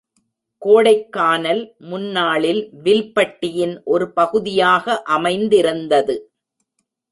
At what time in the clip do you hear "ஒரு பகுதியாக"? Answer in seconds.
3.83-5.01